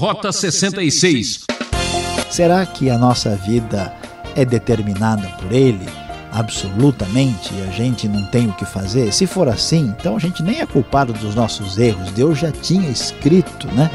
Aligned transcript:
Rota 0.00 0.32
66. 0.32 1.44
Será 2.30 2.64
que 2.64 2.88
a 2.88 2.96
nossa 2.96 3.36
vida 3.36 3.94
é 4.34 4.46
determinada 4.46 5.28
por 5.38 5.52
Ele? 5.52 5.86
Absolutamente, 6.32 7.52
e 7.52 7.60
a 7.60 7.70
gente 7.70 8.08
não 8.08 8.24
tem 8.30 8.48
o 8.48 8.54
que 8.54 8.64
fazer? 8.64 9.12
Se 9.12 9.26
for 9.26 9.46
assim, 9.46 9.94
então 9.98 10.16
a 10.16 10.18
gente 10.18 10.42
nem 10.42 10.62
é 10.62 10.64
culpado 10.64 11.12
dos 11.12 11.34
nossos 11.34 11.76
erros, 11.76 12.10
Deus 12.12 12.38
já 12.38 12.50
tinha 12.50 12.88
escrito, 12.88 13.66
né? 13.74 13.90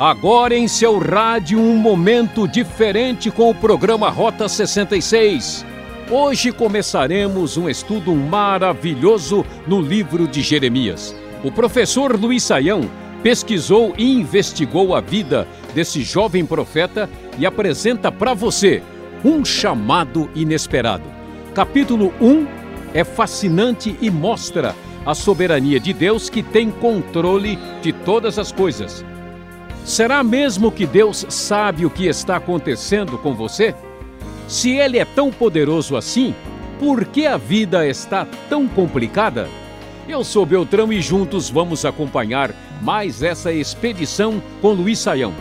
Agora 0.00 0.56
em 0.56 0.66
seu 0.66 0.98
rádio, 0.98 1.60
um 1.60 1.76
momento 1.76 2.48
diferente 2.48 3.30
com 3.30 3.48
o 3.48 3.54
programa 3.54 4.10
Rota 4.10 4.48
66. 4.48 5.64
Hoje 6.10 6.50
começaremos 6.50 7.56
um 7.56 7.68
estudo 7.68 8.16
maravilhoso 8.16 9.46
no 9.64 9.80
livro 9.80 10.26
de 10.26 10.42
Jeremias. 10.42 11.21
O 11.44 11.50
professor 11.50 12.18
Luiz 12.18 12.44
Saião 12.44 12.88
pesquisou 13.22 13.94
e 13.98 14.12
investigou 14.12 14.94
a 14.94 15.00
vida 15.00 15.46
desse 15.74 16.02
jovem 16.02 16.46
profeta 16.46 17.10
e 17.38 17.44
apresenta 17.44 18.12
para 18.12 18.32
você 18.32 18.82
um 19.24 19.44
chamado 19.44 20.30
inesperado. 20.34 21.04
Capítulo 21.52 22.12
1 22.20 22.46
é 22.94 23.02
fascinante 23.02 23.96
e 24.00 24.10
mostra 24.10 24.74
a 25.04 25.14
soberania 25.14 25.80
de 25.80 25.92
Deus 25.92 26.30
que 26.30 26.42
tem 26.42 26.70
controle 26.70 27.58
de 27.80 27.92
todas 27.92 28.38
as 28.38 28.52
coisas. 28.52 29.04
Será 29.84 30.22
mesmo 30.22 30.70
que 30.70 30.86
Deus 30.86 31.26
sabe 31.28 31.84
o 31.84 31.90
que 31.90 32.06
está 32.06 32.36
acontecendo 32.36 33.18
com 33.18 33.34
você? 33.34 33.74
Se 34.46 34.70
Ele 34.70 34.98
é 34.98 35.04
tão 35.04 35.32
poderoso 35.32 35.96
assim, 35.96 36.34
por 36.78 37.04
que 37.04 37.26
a 37.26 37.36
vida 37.36 37.84
está 37.86 38.26
tão 38.48 38.68
complicada? 38.68 39.48
Eu 40.08 40.24
sou 40.24 40.44
Beltrão 40.44 40.92
e 40.92 41.00
juntos 41.00 41.48
vamos 41.48 41.84
acompanhar 41.84 42.52
mais 42.82 43.22
essa 43.22 43.52
expedição 43.52 44.42
com 44.60 44.72
Luiz 44.72 44.98
Saião. 44.98 45.32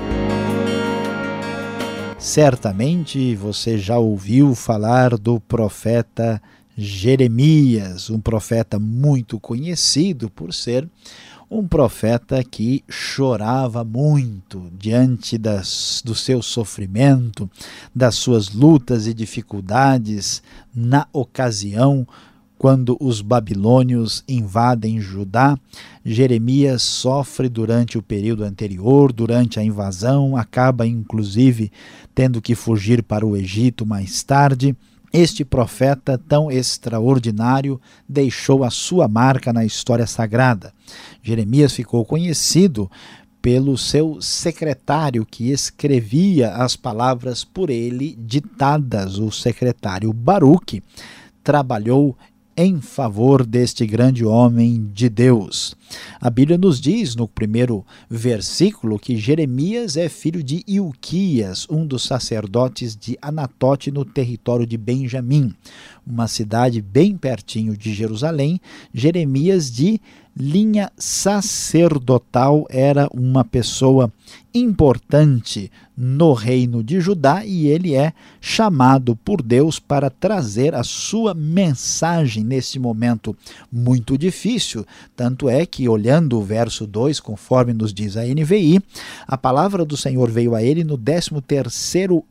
Certamente 2.20 3.36
você 3.36 3.80
já 3.80 3.98
ouviu 3.98 4.54
falar 4.54 5.18
do 5.18 5.40
profeta 5.40 6.40
Jeremias, 6.78 8.12
um 8.12 8.20
profeta 8.22 8.78
muito 8.78 9.40
conhecido 9.40 10.30
por 10.30 10.54
ser 10.54 10.88
um 11.50 11.68
profeta 11.68 12.42
que 12.44 12.84
chorava 12.88 13.84
muito 13.84 14.72
diante 14.78 15.40
das, 15.40 16.02
do 16.06 16.14
seu 16.14 16.42
sofrimento, 16.42 17.50
das 17.94 18.16
suas 18.16 18.54
lutas 18.54 19.08
e 19.08 19.14
dificuldades 19.14 20.42
na 20.74 21.08
ocasião 21.12 22.08
quando 22.62 22.96
os 23.00 23.24
babilônios 23.24 24.24
invadem 24.30 25.02
Judá, 25.02 25.58
Jeremias 26.06 26.84
sofre 26.84 27.50
durante 27.50 27.98
o 27.98 28.04
período 28.04 28.44
anterior, 28.44 29.12
durante 29.12 29.60
a 29.60 29.64
invasão, 29.64 30.38
acaba 30.38 30.86
inclusive 30.86 31.72
tendo 32.14 32.40
que 32.40 32.54
fugir 32.54 33.02
para 33.02 33.26
o 33.26 33.36
Egito 33.36 33.84
mais 33.84 34.22
tarde. 34.22 34.76
Este 35.12 35.44
profeta 35.44 36.20
tão 36.20 36.52
extraordinário 36.52 37.82
deixou 38.08 38.64
a 38.64 38.70
sua 38.70 39.08
marca 39.08 39.52
na 39.52 39.66
história 39.66 40.06
sagrada. 40.06 40.72
Jeremias 41.24 41.74
ficou 41.74 42.06
conhecido 42.06 42.92
pelo 43.42 43.76
seu 43.76 44.22
secretário 44.22 45.26
que 45.26 45.50
escrevia 45.50 46.52
as 46.54 46.76
palavras 46.76 47.44
por 47.44 47.72
ele 47.72 48.16
ditadas. 48.20 49.18
O 49.18 49.32
secretário 49.32 50.14
Baruque 50.14 50.84
trabalhou 51.44 52.16
em 52.56 52.82
favor 52.82 53.46
deste 53.46 53.86
grande 53.86 54.26
homem 54.26 54.90
de 54.94 55.10
Deus. 55.10 55.76
A 56.20 56.30
Bíblia 56.30 56.58
nos 56.58 56.80
diz 56.80 57.16
no 57.16 57.28
primeiro 57.28 57.86
versículo 58.10 59.00
que 59.00 59.18
Jeremias 59.18 59.98
é 59.98 60.08
filho 60.08 60.44
de 60.44 60.64
Ilquias, 60.68 61.68
um 61.70 61.86
dos 61.86 62.04
sacerdotes 62.04 62.96
de 62.96 63.18
Anatote 63.22 63.92
no 63.92 64.06
território 64.06 64.66
de 64.66 64.78
Benjamim, 64.78 65.54
uma 66.06 66.28
cidade 66.28 66.82
bem 66.82 67.18
pertinho 67.18 67.76
de 67.76 67.94
Jerusalém. 67.94 68.60
Jeremias 68.94 69.72
de 69.72 70.00
linha 70.36 70.92
sacerdotal 70.98 72.66
era 72.70 73.08
uma 73.14 73.44
pessoa 73.44 74.12
importante 74.54 75.72
no 76.04 76.34
reino 76.34 76.84
de 76.84 77.00
Judá 77.00 77.46
e 77.46 77.68
ele 77.68 77.94
é 77.94 78.12
chamado 78.40 79.16
por 79.16 79.40
Deus 79.40 79.78
para 79.78 80.10
trazer 80.10 80.74
a 80.74 80.84
sua 80.84 81.36
mensagem 81.36 82.44
nesse 82.44 82.80
momento 82.80 83.38
muito 83.72 84.18
difícil. 84.18 84.84
Tanto 85.16 85.48
é 85.48 85.64
que, 85.64 85.88
olhando 85.88 86.40
o 86.40 86.44
verso 86.44 86.88
2, 86.88 87.20
conforme 87.20 87.72
nos 87.72 87.94
diz 87.94 88.18
a 88.18 88.24
NVI, 88.24 88.82
a 89.28 89.38
palavra 89.38 89.86
do 89.86 89.96
Senhor 89.96 90.32
veio 90.32 90.56
a 90.56 90.64
ele 90.64 90.84
no 90.84 90.98
13 90.98 91.30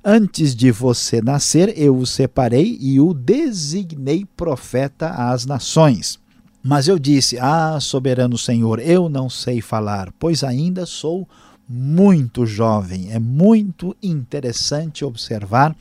Antes 0.04 0.54
de 0.54 0.70
você 0.70 1.20
nascer, 1.20 1.72
eu 1.76 1.96
o 1.96 2.06
separei 2.06 2.78
e 2.80 3.00
o 3.00 3.12
designei 3.12 4.24
profeta 4.36 5.08
às 5.08 5.46
nações. 5.46 6.18
Mas 6.62 6.88
eu 6.88 6.98
disse: 6.98 7.38
Ah, 7.38 7.78
soberano 7.80 8.36
Senhor, 8.36 8.78
eu 8.80 9.08
não 9.08 9.30
sei 9.30 9.60
falar, 9.60 10.12
pois 10.18 10.42
ainda 10.42 10.84
sou 10.84 11.28
muito 11.68 12.46
jovem. 12.46 13.12
É 13.12 13.18
muito 13.18 13.96
interessante 14.02 15.04
observar 15.04 15.74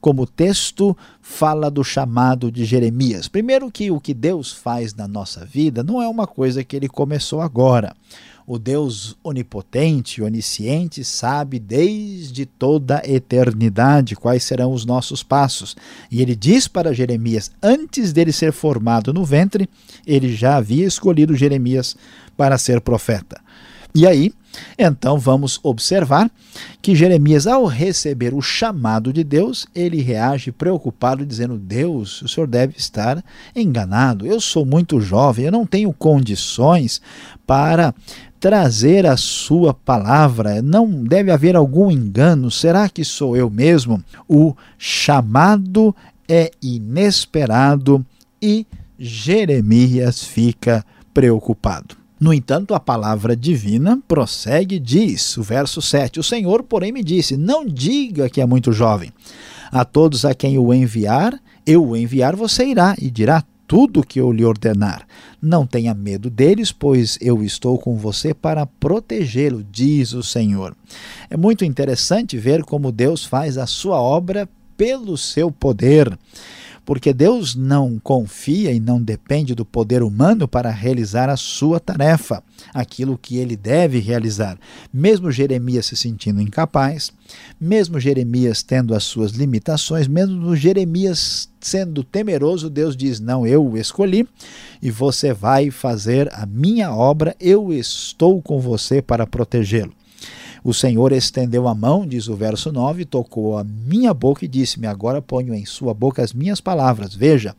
como 0.00 0.22
o 0.22 0.26
texto 0.26 0.96
fala 1.20 1.70
do 1.70 1.84
chamado 1.84 2.50
de 2.50 2.64
Jeremias. 2.64 3.28
Primeiro 3.28 3.70
que 3.70 3.90
o 3.90 4.00
que 4.00 4.14
Deus 4.14 4.52
faz 4.52 4.94
na 4.94 5.06
nossa 5.06 5.44
vida 5.44 5.82
não 5.82 6.00
é 6.00 6.08
uma 6.08 6.26
coisa 6.26 6.64
que 6.64 6.76
ele 6.76 6.88
começou 6.88 7.40
agora. 7.40 7.94
O 8.48 8.60
Deus 8.60 9.16
onipotente, 9.24 10.22
onisciente, 10.22 11.02
sabe 11.02 11.58
desde 11.58 12.46
toda 12.46 13.02
a 13.04 13.10
eternidade 13.10 14.14
quais 14.14 14.44
serão 14.44 14.72
os 14.72 14.86
nossos 14.86 15.20
passos. 15.20 15.76
E 16.12 16.22
ele 16.22 16.36
diz 16.36 16.68
para 16.68 16.94
Jeremias, 16.94 17.50
antes 17.60 18.12
dele 18.12 18.30
ser 18.30 18.52
formado 18.52 19.12
no 19.12 19.24
ventre, 19.24 19.68
ele 20.06 20.32
já 20.32 20.56
havia 20.56 20.86
escolhido 20.86 21.34
Jeremias 21.34 21.96
para 22.36 22.56
ser 22.56 22.80
profeta. 22.80 23.40
E 23.92 24.06
aí, 24.06 24.32
então 24.78 25.18
vamos 25.18 25.58
observar 25.62 26.30
que 26.80 26.94
Jeremias, 26.94 27.46
ao 27.46 27.66
receber 27.66 28.34
o 28.34 28.40
chamado 28.40 29.12
de 29.12 29.24
Deus, 29.24 29.66
ele 29.74 30.00
reage 30.00 30.52
preocupado, 30.52 31.26
dizendo: 31.26 31.56
Deus, 31.56 32.22
o 32.22 32.28
senhor 32.28 32.46
deve 32.46 32.76
estar 32.76 33.24
enganado. 33.54 34.26
Eu 34.26 34.40
sou 34.40 34.64
muito 34.64 35.00
jovem, 35.00 35.46
eu 35.46 35.52
não 35.52 35.66
tenho 35.66 35.92
condições 35.92 37.00
para 37.46 37.94
trazer 38.38 39.06
a 39.06 39.16
sua 39.16 39.74
palavra. 39.74 40.62
Não 40.62 41.04
deve 41.04 41.30
haver 41.30 41.56
algum 41.56 41.90
engano. 41.90 42.50
Será 42.50 42.88
que 42.88 43.04
sou 43.04 43.36
eu 43.36 43.50
mesmo? 43.50 44.02
O 44.28 44.54
chamado 44.78 45.94
é 46.28 46.50
inesperado 46.62 48.04
e 48.40 48.66
Jeremias 48.98 50.22
fica 50.24 50.84
preocupado. 51.12 52.05
No 52.26 52.34
entanto, 52.34 52.74
a 52.74 52.80
palavra 52.80 53.36
divina 53.36 54.02
prossegue 54.08 54.74
e 54.74 54.80
diz, 54.80 55.36
o 55.36 55.44
verso 55.44 55.80
7, 55.80 56.18
O 56.18 56.24
Senhor, 56.24 56.64
porém, 56.64 56.90
me 56.90 57.04
disse, 57.04 57.36
não 57.36 57.64
diga 57.64 58.28
que 58.28 58.40
é 58.40 58.44
muito 58.46 58.72
jovem. 58.72 59.12
A 59.70 59.84
todos 59.84 60.24
a 60.24 60.34
quem 60.34 60.58
o 60.58 60.74
enviar, 60.74 61.40
eu 61.64 61.86
o 61.86 61.96
enviar, 61.96 62.34
você 62.34 62.64
irá 62.64 62.96
e 63.00 63.12
dirá 63.12 63.44
tudo 63.64 64.00
o 64.00 64.02
que 64.04 64.20
eu 64.20 64.32
lhe 64.32 64.44
ordenar. 64.44 65.06
Não 65.40 65.64
tenha 65.64 65.94
medo 65.94 66.28
deles, 66.28 66.72
pois 66.72 67.16
eu 67.20 67.44
estou 67.44 67.78
com 67.78 67.96
você 67.96 68.34
para 68.34 68.66
protegê-lo, 68.66 69.62
diz 69.62 70.12
o 70.12 70.20
Senhor. 70.24 70.76
É 71.30 71.36
muito 71.36 71.64
interessante 71.64 72.36
ver 72.36 72.64
como 72.64 72.90
Deus 72.90 73.24
faz 73.24 73.56
a 73.56 73.66
sua 73.66 74.00
obra 74.00 74.48
pelo 74.76 75.16
seu 75.16 75.48
poder 75.48 76.18
porque 76.86 77.12
Deus 77.12 77.56
não 77.56 77.98
confia 77.98 78.72
e 78.72 78.78
não 78.78 79.02
depende 79.02 79.56
do 79.56 79.64
poder 79.64 80.04
humano 80.04 80.46
para 80.46 80.70
realizar 80.70 81.28
a 81.28 81.36
sua 81.36 81.80
tarefa, 81.80 82.42
aquilo 82.72 83.18
que 83.18 83.38
ele 83.38 83.56
deve 83.56 83.98
realizar. 83.98 84.56
Mesmo 84.94 85.32
Jeremias 85.32 85.86
se 85.86 85.96
sentindo 85.96 86.40
incapaz, 86.40 87.12
mesmo 87.60 87.98
Jeremias 87.98 88.62
tendo 88.62 88.94
as 88.94 89.02
suas 89.02 89.32
limitações, 89.32 90.06
mesmo 90.06 90.54
Jeremias 90.54 91.48
sendo 91.60 92.04
temeroso, 92.04 92.70
Deus 92.70 92.96
diz: 92.96 93.18
Não, 93.18 93.44
eu 93.44 93.66
o 93.66 93.76
escolhi 93.76 94.26
e 94.80 94.88
você 94.88 95.32
vai 95.32 95.72
fazer 95.72 96.32
a 96.32 96.46
minha 96.46 96.94
obra, 96.94 97.34
eu 97.40 97.72
estou 97.72 98.40
com 98.40 98.60
você 98.60 99.02
para 99.02 99.26
protegê-lo. 99.26 99.92
O 100.66 100.74
Senhor 100.74 101.12
estendeu 101.12 101.68
a 101.68 101.76
mão, 101.76 102.04
diz 102.04 102.26
o 102.26 102.34
verso 102.34 102.72
9, 102.72 103.04
tocou 103.04 103.56
a 103.56 103.62
minha 103.62 104.12
boca 104.12 104.44
e 104.44 104.48
disse-me: 104.48 104.88
Agora 104.88 105.22
ponho 105.22 105.54
em 105.54 105.64
sua 105.64 105.94
boca 105.94 106.24
as 106.24 106.32
minhas 106.32 106.60
palavras. 106.60 107.14
Veja, 107.14 107.54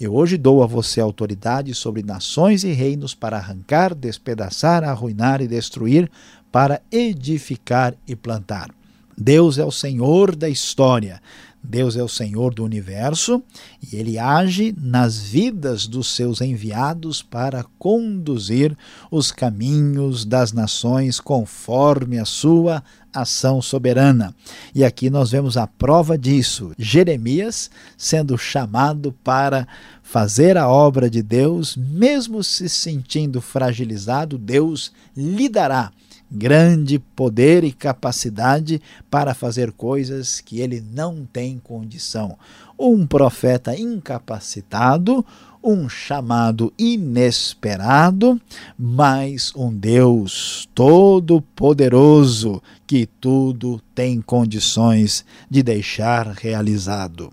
eu 0.00 0.14
hoje 0.14 0.38
dou 0.38 0.62
a 0.62 0.66
você 0.66 1.02
autoridade 1.02 1.74
sobre 1.74 2.02
nações 2.02 2.64
e 2.64 2.72
reinos 2.72 3.14
para 3.14 3.36
arrancar, 3.36 3.94
despedaçar, 3.94 4.82
arruinar 4.84 5.42
e 5.42 5.46
destruir, 5.46 6.10
para 6.50 6.80
edificar 6.90 7.94
e 8.08 8.16
plantar. 8.16 8.70
Deus 9.14 9.58
é 9.58 9.64
o 9.66 9.70
Senhor 9.70 10.34
da 10.34 10.48
história. 10.48 11.20
Deus 11.62 11.96
é 11.96 12.02
o 12.02 12.08
Senhor 12.08 12.54
do 12.54 12.64
universo 12.64 13.42
e 13.80 13.96
ele 13.96 14.18
age 14.18 14.74
nas 14.78 15.20
vidas 15.20 15.86
dos 15.86 16.14
seus 16.14 16.40
enviados 16.40 17.22
para 17.22 17.64
conduzir 17.78 18.76
os 19.10 19.30
caminhos 19.30 20.24
das 20.24 20.52
nações 20.52 21.20
conforme 21.20 22.18
a 22.18 22.24
sua 22.24 22.82
ação 23.12 23.60
soberana. 23.60 24.34
E 24.74 24.84
aqui 24.84 25.10
nós 25.10 25.30
vemos 25.30 25.56
a 25.56 25.66
prova 25.66 26.16
disso. 26.16 26.72
Jeremias 26.78 27.70
sendo 27.96 28.38
chamado 28.38 29.12
para 29.22 29.68
fazer 30.02 30.56
a 30.56 30.68
obra 30.68 31.10
de 31.10 31.22
Deus, 31.22 31.76
mesmo 31.76 32.42
se 32.42 32.68
sentindo 32.68 33.40
fragilizado, 33.40 34.38
Deus 34.38 34.92
lhe 35.16 35.48
dará 35.48 35.92
grande 36.30 36.98
poder 36.98 37.64
e 37.64 37.72
capacidade 37.72 38.80
para 39.10 39.34
fazer 39.34 39.72
coisas 39.72 40.40
que 40.40 40.60
ele 40.60 40.80
não 40.80 41.26
tem 41.30 41.58
condição. 41.58 42.38
Um 42.78 43.06
profeta 43.06 43.76
incapacitado, 43.76 45.24
um 45.62 45.88
chamado 45.88 46.72
inesperado, 46.78 48.40
mas 48.78 49.52
um 49.54 49.72
Deus 49.72 50.68
todo-poderoso 50.74 52.62
que 52.86 53.06
tudo 53.06 53.80
tem 53.94 54.20
condições 54.20 55.24
de 55.50 55.62
deixar 55.62 56.28
realizado. 56.28 57.32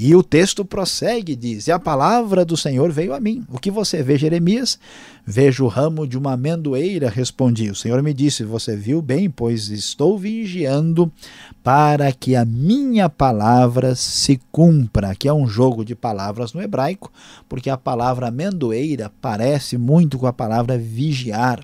E 0.00 0.14
o 0.14 0.22
texto 0.22 0.64
prossegue, 0.64 1.34
diz: 1.34 1.66
E 1.66 1.72
a 1.72 1.78
palavra 1.78 2.44
do 2.44 2.56
Senhor 2.56 2.92
veio 2.92 3.12
a 3.12 3.18
mim. 3.18 3.44
O 3.50 3.58
que 3.58 3.68
você 3.68 4.00
vê, 4.00 4.16
Jeremias? 4.16 4.78
Vejo 5.26 5.64
o 5.64 5.68
ramo 5.68 6.06
de 6.06 6.16
uma 6.16 6.34
amendoeira, 6.34 7.10
respondi. 7.10 7.68
O 7.68 7.74
Senhor 7.74 8.00
me 8.00 8.14
disse: 8.14 8.44
Você 8.44 8.76
viu 8.76 9.02
bem, 9.02 9.28
pois 9.28 9.70
estou 9.70 10.16
vigiando 10.16 11.10
para 11.64 12.12
que 12.12 12.36
a 12.36 12.44
minha 12.44 13.08
palavra 13.08 13.96
se 13.96 14.40
cumpra. 14.52 15.16
Que 15.16 15.26
é 15.26 15.32
um 15.32 15.48
jogo 15.48 15.84
de 15.84 15.96
palavras 15.96 16.52
no 16.52 16.62
hebraico, 16.62 17.10
porque 17.48 17.68
a 17.68 17.76
palavra 17.76 18.28
amendoeira 18.28 19.10
parece 19.20 19.76
muito 19.76 20.16
com 20.16 20.28
a 20.28 20.32
palavra 20.32 20.78
vigiar. 20.78 21.58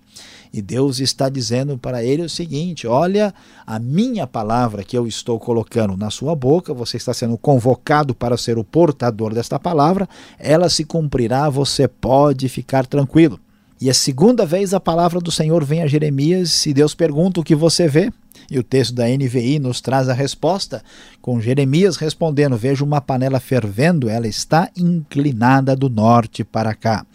E 0.56 0.62
Deus 0.62 1.00
está 1.00 1.28
dizendo 1.28 1.76
para 1.76 2.04
ele 2.04 2.22
o 2.22 2.28
seguinte: 2.28 2.86
olha, 2.86 3.34
a 3.66 3.76
minha 3.80 4.24
palavra 4.24 4.84
que 4.84 4.96
eu 4.96 5.04
estou 5.04 5.36
colocando 5.40 5.96
na 5.96 6.10
sua 6.10 6.36
boca, 6.36 6.72
você 6.72 6.96
está 6.96 7.12
sendo 7.12 7.36
convocado 7.36 8.14
para 8.14 8.36
ser 8.36 8.56
o 8.56 8.62
portador 8.62 9.34
desta 9.34 9.58
palavra, 9.58 10.08
ela 10.38 10.68
se 10.68 10.84
cumprirá, 10.84 11.50
você 11.50 11.88
pode 11.88 12.48
ficar 12.48 12.86
tranquilo. 12.86 13.40
E 13.80 13.90
a 13.90 13.94
segunda 13.94 14.46
vez 14.46 14.72
a 14.72 14.78
palavra 14.78 15.18
do 15.18 15.32
Senhor 15.32 15.64
vem 15.64 15.82
a 15.82 15.88
Jeremias 15.88 16.64
e 16.66 16.72
Deus 16.72 16.94
pergunta 16.94 17.40
o 17.40 17.44
que 17.44 17.56
você 17.56 17.88
vê. 17.88 18.12
E 18.50 18.58
o 18.58 18.62
texto 18.62 18.94
da 18.94 19.06
NVI 19.06 19.58
nos 19.58 19.80
traz 19.80 20.08
a 20.08 20.12
resposta, 20.12 20.82
com 21.20 21.40
Jeremias 21.40 21.96
respondendo: 21.96 22.56
Vejo 22.56 22.84
uma 22.84 23.00
panela 23.00 23.40
fervendo, 23.40 24.08
ela 24.08 24.26
está 24.26 24.70
inclinada 24.76 25.74
do 25.74 25.88
norte 25.88 26.44
para 26.44 26.74
cá. 26.74 27.06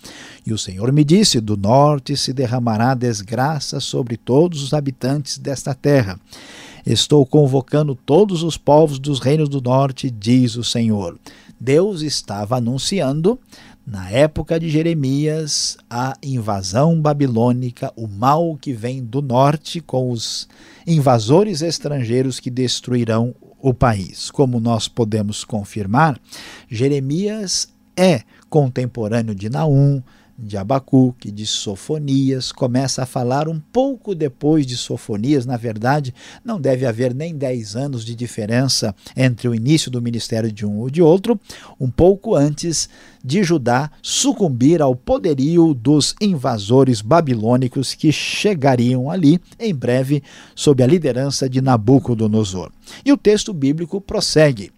E 0.46 0.54
o 0.54 0.58
Senhor 0.58 0.92
me 0.92 1.04
disse: 1.04 1.40
Do 1.40 1.56
norte 1.56 2.18
se 2.18 2.34
derramará 2.34 2.94
desgraça 2.94 3.80
sobre 3.80 4.18
todos 4.18 4.64
os 4.64 4.74
habitantes 4.74 5.38
desta 5.38 5.74
terra. 5.74 6.20
Estou 6.86 7.26
convocando 7.26 7.94
todos 7.94 8.42
os 8.42 8.58
povos 8.58 9.00
dos 9.00 9.20
reinos 9.20 9.50
do 9.50 9.62
norte, 9.62 10.10
diz 10.10 10.56
o 10.56 10.64
Senhor. 10.64 11.18
Deus 11.60 12.02
estava 12.02 12.58
anunciando 12.58 13.38
na 13.90 14.08
época 14.12 14.60
de 14.60 14.70
Jeremias, 14.70 15.76
a 15.90 16.16
invasão 16.22 17.02
babilônica, 17.02 17.92
o 17.96 18.08
mal 18.08 18.56
que 18.56 18.72
vem 18.72 19.04
do 19.04 19.20
norte 19.20 19.82
com 19.82 20.12
os 20.12 20.48
invasores 20.86 21.64
estrangeiros 21.64 22.40
que 22.40 22.52
destruirão 22.52 23.34
o 23.60 23.74
país. 23.74 24.30
Como 24.30 24.60
nós 24.60 24.88
podemos 24.88 25.44
confirmar, 25.44 26.20
Jeremias 26.70 27.68
é 27.98 28.22
contemporâneo 28.48 29.34
de 29.34 29.50
Naum, 29.50 30.04
de 30.42 30.58
Abacuque, 30.58 31.32
de 31.32 31.46
Sofonias, 31.46 32.52
começa 32.52 33.04
a 33.04 33.06
falar 33.06 33.48
um 33.48 33.60
pouco 33.60 34.16
depois 34.16 34.66
de 34.66 34.78
Sofonias, 34.78 35.46
na 35.46 35.58
verdade, 35.58 36.14
não 36.44 36.60
deve 36.60 36.86
haver 36.86 37.14
nem 37.14 37.36
10 37.36 37.76
anos 37.76 38.06
de 38.06 38.16
diferença 38.16 38.96
entre 39.16 39.48
o 39.48 39.56
início 39.56 39.92
do 39.92 40.02
ministério 40.02 40.52
de 40.52 40.66
um 40.66 40.80
ou 40.80 40.90
de 40.90 41.02
outro, 41.02 41.40
um 41.80 41.90
pouco 41.90 42.36
antes 42.36 42.90
de 43.24 43.44
Judá 43.44 43.92
sucumbir 44.02 44.82
ao 44.82 44.96
poderio 44.96 45.74
dos 45.74 46.16
invasores 46.22 47.02
babilônicos 47.02 47.94
que 47.94 48.12
chegariam 48.12 49.12
ali 49.12 49.40
em 49.60 49.76
breve 49.76 50.24
sob 50.56 50.82
a 50.82 50.88
liderança 50.88 51.50
de 51.50 51.62
Nabucodonosor. 51.62 52.72
E 53.04 53.12
o 53.12 53.18
texto 53.18 53.54
bíblico 53.54 54.00
prossegue 54.00 54.72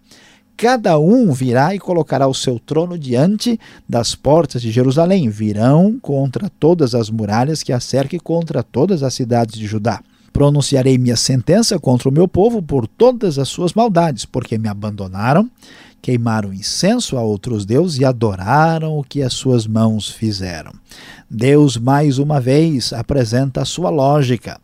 cada 0.62 0.96
um 0.96 1.32
virá 1.32 1.74
e 1.74 1.78
colocará 1.80 2.28
o 2.28 2.32
seu 2.32 2.56
trono 2.56 2.96
diante 2.96 3.58
das 3.88 4.14
portas 4.14 4.62
de 4.62 4.70
Jerusalém. 4.70 5.28
Virão 5.28 5.98
contra 6.00 6.48
todas 6.48 6.94
as 6.94 7.10
muralhas 7.10 7.64
que 7.64 7.72
a 7.72 7.80
cerquem 7.80 8.20
contra 8.20 8.62
todas 8.62 9.02
as 9.02 9.12
cidades 9.12 9.58
de 9.58 9.66
Judá. 9.66 10.00
Pronunciarei 10.32 10.96
minha 10.98 11.16
sentença 11.16 11.80
contra 11.80 12.08
o 12.08 12.12
meu 12.12 12.28
povo 12.28 12.62
por 12.62 12.86
todas 12.86 13.40
as 13.40 13.48
suas 13.48 13.74
maldades, 13.74 14.24
porque 14.24 14.56
me 14.56 14.68
abandonaram, 14.68 15.50
queimaram 16.00 16.54
incenso 16.54 17.16
a 17.16 17.22
outros 17.22 17.66
deuses 17.66 17.98
e 17.98 18.04
adoraram 18.04 18.96
o 18.96 19.02
que 19.02 19.20
as 19.20 19.32
suas 19.32 19.66
mãos 19.66 20.10
fizeram. 20.10 20.70
Deus, 21.28 21.76
mais 21.76 22.18
uma 22.18 22.40
vez, 22.40 22.92
apresenta 22.92 23.62
a 23.62 23.64
sua 23.64 23.90
lógica. 23.90 24.60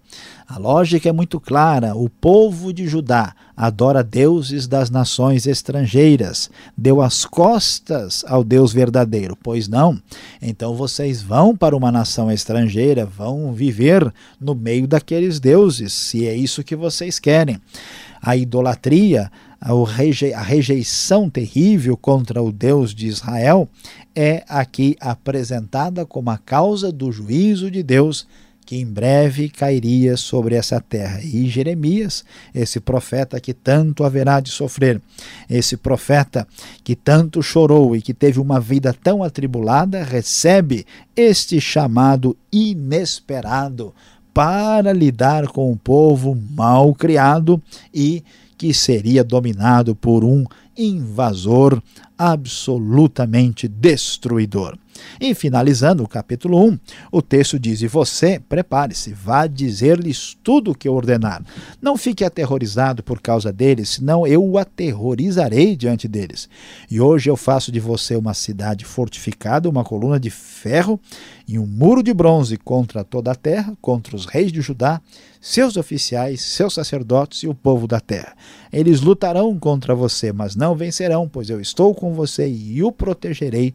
A 0.48 0.58
lógica 0.58 1.10
é 1.10 1.12
muito 1.12 1.38
clara: 1.38 1.94
o 1.94 2.08
povo 2.08 2.72
de 2.72 2.88
Judá 2.88 3.34
adora 3.54 4.02
deuses 4.02 4.66
das 4.66 4.88
nações 4.88 5.46
estrangeiras, 5.46 6.48
deu 6.74 7.02
as 7.02 7.26
costas 7.26 8.24
ao 8.26 8.42
Deus 8.42 8.72
verdadeiro. 8.72 9.36
Pois 9.42 9.68
não? 9.68 10.00
Então 10.40 10.74
vocês 10.74 11.20
vão 11.20 11.54
para 11.54 11.76
uma 11.76 11.92
nação 11.92 12.32
estrangeira, 12.32 13.04
vão 13.04 13.52
viver 13.52 14.10
no 14.40 14.54
meio 14.54 14.88
daqueles 14.88 15.38
deuses, 15.38 15.92
se 15.92 16.26
é 16.26 16.34
isso 16.34 16.64
que 16.64 16.74
vocês 16.74 17.18
querem. 17.18 17.60
A 18.22 18.34
idolatria, 18.34 19.30
a 19.60 20.42
rejeição 20.42 21.28
terrível 21.28 21.94
contra 21.94 22.42
o 22.42 22.50
Deus 22.50 22.94
de 22.94 23.06
Israel 23.06 23.68
é 24.14 24.44
aqui 24.48 24.96
apresentada 24.98 26.06
como 26.06 26.30
a 26.30 26.38
causa 26.38 26.90
do 26.90 27.12
juízo 27.12 27.70
de 27.70 27.82
Deus 27.82 28.26
que 28.68 28.76
em 28.76 28.84
breve 28.84 29.48
cairia 29.48 30.14
sobre 30.14 30.54
essa 30.54 30.78
terra. 30.78 31.22
E 31.22 31.48
Jeremias, 31.48 32.22
esse 32.54 32.78
profeta 32.78 33.40
que 33.40 33.54
tanto 33.54 34.04
haverá 34.04 34.40
de 34.40 34.50
sofrer, 34.50 35.00
esse 35.48 35.74
profeta 35.74 36.46
que 36.84 36.94
tanto 36.94 37.42
chorou 37.42 37.96
e 37.96 38.02
que 38.02 38.12
teve 38.12 38.38
uma 38.38 38.60
vida 38.60 38.92
tão 38.92 39.22
atribulada, 39.22 40.04
recebe 40.04 40.84
este 41.16 41.58
chamado 41.62 42.36
inesperado 42.52 43.94
para 44.34 44.92
lidar 44.92 45.46
com 45.46 45.72
um 45.72 45.76
povo 45.76 46.38
mal 46.50 46.94
criado 46.94 47.62
e 47.94 48.22
que 48.58 48.74
seria 48.74 49.24
dominado 49.24 49.94
por 49.94 50.22
um 50.22 50.44
invasor 50.76 51.82
absolutamente 52.18 53.66
destruidor. 53.66 54.76
E 55.20 55.34
finalizando 55.34 56.02
o 56.02 56.08
capítulo 56.08 56.64
1, 56.64 56.78
o 57.12 57.22
texto 57.22 57.58
diz: 57.58 57.82
E 57.82 57.88
você, 57.88 58.40
prepare-se, 58.40 59.12
vá 59.12 59.46
dizer-lhes 59.46 60.36
tudo 60.42 60.70
o 60.70 60.74
que 60.74 60.88
eu 60.88 60.94
ordenar. 60.94 61.42
Não 61.80 61.96
fique 61.96 62.24
aterrorizado 62.24 63.02
por 63.02 63.20
causa 63.20 63.52
deles, 63.52 63.90
senão 63.90 64.26
eu 64.26 64.44
o 64.44 64.58
aterrorizarei 64.58 65.76
diante 65.76 66.06
deles. 66.06 66.48
E 66.90 67.00
hoje 67.00 67.30
eu 67.30 67.36
faço 67.36 67.70
de 67.70 67.80
você 67.80 68.16
uma 68.16 68.34
cidade 68.34 68.84
fortificada, 68.84 69.68
uma 69.68 69.84
coluna 69.84 70.18
de 70.18 70.30
ferro 70.30 71.00
e 71.46 71.58
um 71.58 71.66
muro 71.66 72.02
de 72.02 72.12
bronze 72.12 72.56
contra 72.56 73.02
toda 73.02 73.32
a 73.32 73.34
terra, 73.34 73.76
contra 73.80 74.14
os 74.14 74.26
reis 74.26 74.52
de 74.52 74.60
Judá, 74.60 75.00
seus 75.40 75.76
oficiais, 75.76 76.42
seus 76.42 76.74
sacerdotes 76.74 77.42
e 77.42 77.48
o 77.48 77.54
povo 77.54 77.86
da 77.86 78.00
terra. 78.00 78.34
Eles 78.72 79.00
lutarão 79.00 79.58
contra 79.58 79.94
você, 79.94 80.32
mas 80.32 80.54
não 80.54 80.74
vencerão, 80.74 81.28
pois 81.28 81.48
eu 81.48 81.60
estou 81.60 81.94
com 81.94 82.12
você 82.12 82.48
e 82.48 82.82
o 82.82 82.92
protegerei 82.92 83.74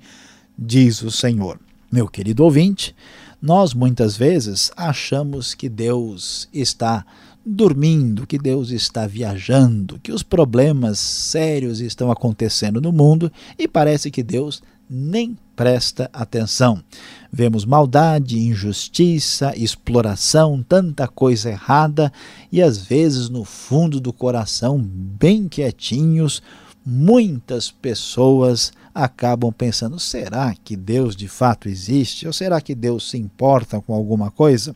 diz 0.57 1.01
o 1.01 1.11
Senhor. 1.11 1.59
Meu 1.91 2.07
querido 2.07 2.43
ouvinte, 2.43 2.95
nós 3.41 3.73
muitas 3.73 4.15
vezes 4.15 4.71
achamos 4.75 5.53
que 5.53 5.67
Deus 5.67 6.47
está 6.53 7.05
dormindo, 7.45 8.25
que 8.25 8.37
Deus 8.37 8.69
está 8.69 9.05
viajando, 9.05 9.99
que 10.01 10.11
os 10.11 10.23
problemas 10.23 10.97
sérios 10.97 11.81
estão 11.81 12.09
acontecendo 12.09 12.79
no 12.79 12.91
mundo 12.91 13.31
e 13.59 13.67
parece 13.67 14.09
que 14.09 14.23
Deus 14.23 14.63
nem 14.89 15.37
presta 15.55 16.09
atenção. 16.13 16.83
Vemos 17.31 17.65
maldade, 17.65 18.39
injustiça, 18.39 19.53
exploração, 19.57 20.63
tanta 20.67 21.07
coisa 21.07 21.49
errada 21.49 22.11
e 22.51 22.61
às 22.61 22.77
vezes 22.77 23.29
no 23.29 23.43
fundo 23.43 23.99
do 23.99 24.13
coração, 24.13 24.79
bem 24.81 25.47
quietinhos, 25.47 26.41
muitas 26.85 27.71
pessoas 27.71 28.71
acabam 28.93 29.51
pensando: 29.51 29.99
será 29.99 30.53
que 30.63 30.75
Deus 30.75 31.15
de 31.15 31.27
fato 31.27 31.67
existe? 31.67 32.27
Ou 32.27 32.33
será 32.33 32.61
que 32.61 32.75
Deus 32.75 33.09
se 33.09 33.17
importa 33.17 33.81
com 33.81 33.93
alguma 33.93 34.29
coisa? 34.29 34.75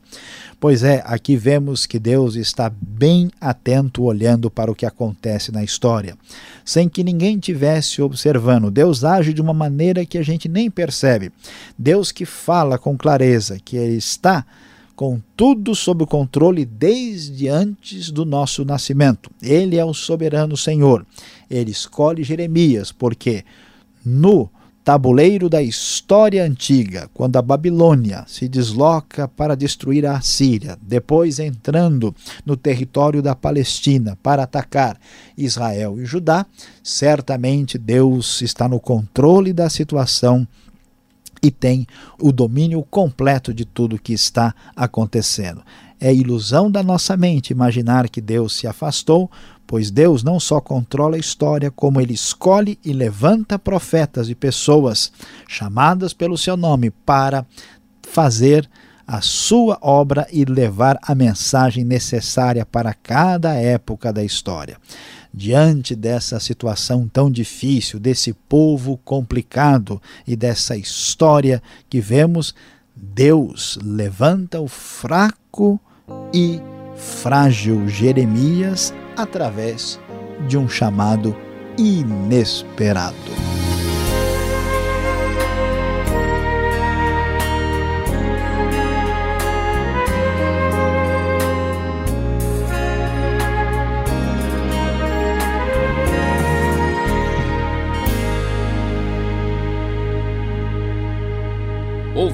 Pois 0.60 0.84
é, 0.84 1.04
aqui 1.06 1.36
vemos 1.36 1.86
que 1.86 2.00
Deus 2.00 2.36
está 2.36 2.72
bem 2.82 3.30
atento 3.40 4.04
olhando 4.04 4.50
para 4.50 4.72
o 4.72 4.76
que 4.76 4.86
acontece 4.86 5.52
na 5.52 5.64
história, 5.64 6.18
sem 6.66 6.90
que 6.90 7.04
ninguém 7.04 7.38
tivesse 7.38 8.02
observando. 8.02 8.72
Deus 8.72 9.04
age 9.04 9.34
de 9.34 9.42
uma 9.42 9.54
maneira 9.54 10.06
que 10.06 10.18
a 10.18 10.24
gente 10.24 10.50
nem 10.50 10.70
percebe. 10.72 11.32
Deus 11.78 12.12
que 12.12 12.26
fala 12.26 12.78
com 12.78 12.98
clareza, 12.98 13.60
que 13.64 13.78
Ele 13.78 13.98
está 13.98 14.46
com 14.98 15.22
tudo 15.36 15.76
sob 15.76 16.04
o 16.04 16.08
controle 16.08 16.66
desde 16.66 17.48
antes 17.48 18.10
do 18.10 18.26
nosso 18.26 18.66
nascimento. 18.66 19.30
Ele 19.40 19.78
é 19.78 19.86
o 19.86 19.94
soberano 19.94 20.58
Senhor. 20.58 21.06
Ele 21.50 21.72
escolhe 21.72 22.24
Jeremias, 22.24 22.92
porque 22.92 23.44
no 24.06 24.50
tabuleiro 24.88 25.50
da 25.50 25.62
história 25.62 26.46
antiga, 26.46 27.10
quando 27.13 27.36
a 27.36 27.42
Babilônia 27.42 28.24
se 28.25 28.48
desloca 28.48 29.27
para 29.27 29.54
destruir 29.54 30.06
a 30.06 30.16
Assíria, 30.16 30.77
depois 30.82 31.39
entrando 31.39 32.16
no 32.46 32.56
território 32.56 33.22
da 33.22 33.36
Palestina 33.36 34.18
para 34.24 34.44
atacar 34.44 34.98
Israel 35.38 36.00
e 36.00 36.06
Judá, 36.06 36.46
certamente 36.82 37.77
Deus 37.77 38.42
está 38.42 38.70
no 38.70 38.80
controle 38.80 39.51
da 39.51 39.70
situação 39.70 40.48
e 41.44 41.51
tem 41.51 41.86
o 42.18 42.32
domínio 42.32 42.82
completo 42.89 43.54
de 43.54 43.66
tudo 43.66 44.00
que 44.00 44.13
está 44.13 44.56
acontecendo. 44.74 45.62
É 46.00 46.13
ilusão 46.13 46.72
da 46.72 46.82
nossa 46.82 47.18
mente 47.18 47.51
imaginar 47.51 48.08
que 48.08 48.22
Deus 48.22 48.56
se 48.56 48.66
afastou 48.66 49.30
pois 49.67 49.91
Deus 49.91 50.24
não 50.24 50.39
só 50.39 50.62
controla 50.62 51.17
a 51.17 51.19
história, 51.19 51.69
como 51.69 52.00
ele 52.00 52.13
escolhe 52.13 52.79
e 52.83 52.93
levanta 52.93 53.59
profetas 53.59 54.29
e 54.29 54.33
pessoas 54.33 55.12
chamadas 55.45 56.13
pelo 56.13 56.38
seu 56.38 56.55
nome 56.55 56.89
para 56.89 57.45
fazer 58.01 58.67
a 59.05 59.21
sua 59.21 59.77
obra 59.81 60.27
e 60.31 60.43
levar 60.45 60.97
a 61.01 61.13
mensagem 61.13 61.83
necessária 61.83 62.65
para 62.65 62.93
cada 62.93 63.53
época 63.53 64.12
da 64.12 64.24
história. 64.24 64.77
Diante 65.33 65.95
dessa 65.95 66.39
situação 66.39 67.07
tão 67.07 67.29
difícil, 67.29 68.00
desse 68.00 68.33
povo 68.33 68.97
complicado 69.05 70.01
e 70.25 70.36
dessa 70.36 70.75
história 70.75 71.62
que 71.89 72.01
vemos, 72.01 72.55
Deus 72.95 73.77
levanta 73.83 74.59
o 74.59 74.67
fraco 74.67 75.79
e 76.33 76.59
frágil 76.95 77.88
Jeremias 77.88 78.93
através 79.17 80.00
de 80.47 80.57
um 80.57 80.69
chamado 80.69 81.36
inesperado. 81.77 83.57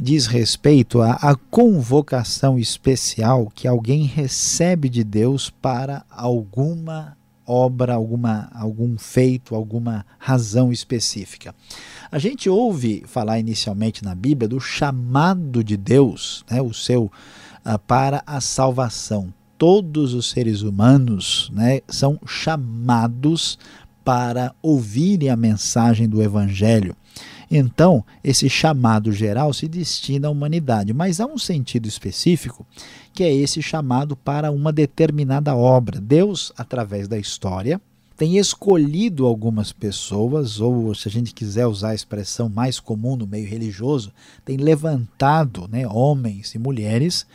diz 0.02 0.28
respeito 0.28 1.02
à, 1.02 1.36
convocação 1.50 2.58
especial 2.58 3.52
que 3.54 3.68
alguém 3.68 4.04
recebe 4.04 4.90
de 4.90 5.04
Deus 5.04 5.50
para 5.50 6.04
alguma 6.10 7.18
obra, 7.46 7.96
alguma, 7.96 8.50
algum 8.54 8.98
feito, 8.98 9.56
alguma 9.56 10.06
razão 10.20 10.72
específica. 10.72 11.54
A 12.12 12.20
gente 12.20 12.48
ouve 12.48 13.04
falar 13.08 13.40
inicialmente 13.40 14.04
na 14.04 14.14
Bíblia 14.14 14.48
do 14.48 14.60
chamado 14.60 15.64
de 15.64 15.76
Deus, 15.76 16.46
né, 16.50 16.62
o 16.62 16.74
seu 16.74 17.06
uh, 17.66 17.80
para 17.88 18.24
a 18.26 18.40
salvação. 18.40 19.34
Todos 19.58 20.14
os 20.14 20.30
seres 20.30 20.62
humanos 20.62 21.52
né, 21.54 21.82
são 21.88 22.20
chamados 22.26 23.58
para 24.06 24.54
ouvirem 24.62 25.30
a 25.30 25.36
mensagem 25.36 26.08
do 26.08 26.22
Evangelho. 26.22 26.96
Então, 27.52 28.06
esse 28.24 28.48
chamado 28.48 29.12
geral 29.12 29.52
se 29.54 29.68
destina 29.68 30.28
à 30.28 30.32
humanidade, 30.32 30.94
mas 30.94 31.20
há 31.20 31.26
um 31.26 31.38
sentido 31.38 31.88
específico 31.88 32.66
que 33.12 33.24
é 33.24 33.34
esse 33.34 33.62
chamado 33.62 34.16
para 34.16 34.52
uma 34.52 34.72
determinada 34.72 35.56
obra. 35.56 36.00
Deus, 36.00 36.54
através 36.56 37.08
da 37.08 37.18
história, 37.18 37.82
tem 38.16 38.38
escolhido 38.38 39.26
algumas 39.26 39.72
pessoas, 39.72 40.60
ou 40.60 40.94
se 40.94 41.08
a 41.08 41.12
gente 41.12 41.34
quiser 41.34 41.66
usar 41.66 41.90
a 41.90 41.96
expressão 41.96 42.50
mais 42.50 42.80
comum 42.80 43.16
no 43.16 43.26
meio 43.26 43.48
religioso, 43.48 44.12
tem 44.46 44.58
levantado 44.58 45.68
né, 45.72 45.88
homens 45.88 46.54
e 46.54 46.60
mulheres 46.60 47.26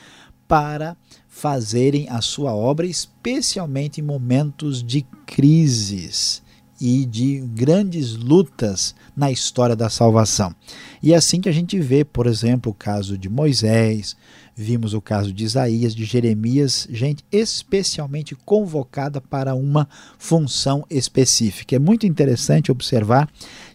para 0.47 0.97
fazerem 1.27 2.09
a 2.09 2.21
sua 2.21 2.55
obra, 2.55 2.87
especialmente 2.87 4.01
em 4.01 4.05
momentos 4.05 4.83
de 4.83 5.03
crises 5.27 6.44
e 6.81 7.05
de 7.05 7.41
grandes 7.41 8.15
lutas 8.15 8.95
na 9.17 9.31
história 9.31 9.77
da 9.77 9.89
salvação. 9.89 10.55
E 11.03 11.13
é 11.13 11.17
assim 11.17 11.41
que 11.41 11.49
a 11.49 11.53
gente 11.53 11.79
vê, 11.79 12.05
por 12.05 12.27
exemplo, 12.27 12.73
o 12.73 12.75
caso 12.75 13.17
de 13.17 13.29
Moisés, 13.29 14.17
vimos 14.57 14.95
o 14.95 15.01
caso 15.01 15.33
de 15.33 15.45
Isaías, 15.45 15.95
de 15.95 16.05
Jeremias, 16.05 16.87
gente 16.91 17.25
especialmente 17.31 18.35
convocada 18.35 19.21
para 19.21 19.55
uma 19.55 19.89
função 20.19 20.85
específica. 20.89 21.77
É 21.77 21.79
muito 21.79 22.07
interessante 22.07 22.71
observar 22.71 23.29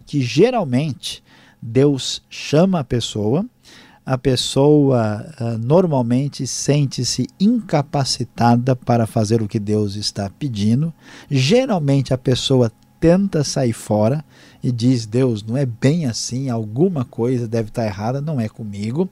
que 0.05 0.21
geralmente 0.21 1.23
Deus 1.61 2.21
chama 2.29 2.79
a 2.79 2.83
pessoa, 2.83 3.45
a 4.05 4.17
pessoa 4.17 5.23
uh, 5.39 5.57
normalmente 5.59 6.47
sente-se 6.47 7.27
incapacitada 7.39 8.75
para 8.75 9.05
fazer 9.05 9.41
o 9.41 9.47
que 9.47 9.59
Deus 9.59 9.95
está 9.95 10.29
pedindo. 10.31 10.91
Geralmente 11.29 12.11
a 12.11 12.17
pessoa 12.17 12.71
tenta 12.99 13.43
sair 13.43 13.73
fora 13.73 14.23
e 14.63 14.71
diz: 14.71 15.05
Deus, 15.05 15.43
não 15.43 15.57
é 15.57 15.65
bem 15.65 16.05
assim, 16.05 16.49
alguma 16.49 17.05
coisa 17.05 17.47
deve 17.47 17.69
estar 17.69 17.85
errada, 17.85 18.21
não 18.21 18.39
é 18.39 18.49
comigo. 18.49 19.09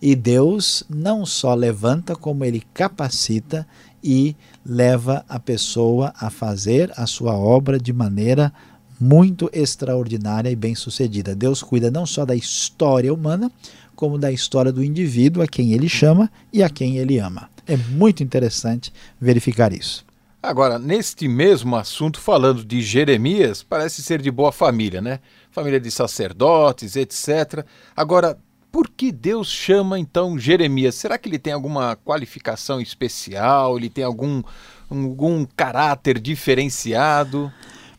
E 0.00 0.14
Deus 0.14 0.84
não 0.88 1.24
só 1.24 1.54
levanta, 1.54 2.14
como 2.14 2.44
ele 2.44 2.62
capacita 2.74 3.66
e 4.02 4.36
leva 4.64 5.24
a 5.28 5.38
pessoa 5.38 6.12
a 6.18 6.30
fazer 6.30 6.92
a 6.96 7.06
sua 7.06 7.34
obra 7.34 7.78
de 7.78 7.92
maneira 7.92 8.52
muito 9.00 9.50
extraordinária 9.52 10.50
e 10.50 10.56
bem-sucedida. 10.56 11.34
Deus 11.34 11.62
cuida 11.62 11.90
não 11.90 12.06
só 12.06 12.24
da 12.24 12.34
história 12.34 13.12
humana, 13.12 13.50
como 13.94 14.18
da 14.18 14.30
história 14.30 14.72
do 14.72 14.84
indivíduo 14.84 15.42
a 15.42 15.46
quem 15.46 15.72
ele 15.72 15.88
chama 15.88 16.30
e 16.52 16.62
a 16.62 16.70
quem 16.70 16.98
ele 16.98 17.18
ama. 17.18 17.48
É 17.66 17.76
muito 17.76 18.22
interessante 18.22 18.92
verificar 19.20 19.72
isso. 19.72 20.05
Agora, 20.46 20.78
neste 20.78 21.26
mesmo 21.26 21.74
assunto, 21.74 22.20
falando 22.20 22.64
de 22.64 22.80
Jeremias, 22.80 23.64
parece 23.64 24.00
ser 24.00 24.22
de 24.22 24.30
boa 24.30 24.52
família, 24.52 25.00
né? 25.00 25.18
Família 25.50 25.80
de 25.80 25.90
sacerdotes, 25.90 26.94
etc. 26.94 27.66
Agora, 27.96 28.38
por 28.70 28.88
que 28.88 29.10
Deus 29.10 29.48
chama 29.48 29.98
então 29.98 30.38
Jeremias? 30.38 30.94
Será 30.94 31.18
que 31.18 31.28
ele 31.28 31.40
tem 31.40 31.52
alguma 31.52 31.96
qualificação 31.96 32.80
especial? 32.80 33.76
Ele 33.76 33.90
tem 33.90 34.04
algum, 34.04 34.40
algum 34.88 35.44
caráter 35.56 36.20
diferenciado? 36.20 37.52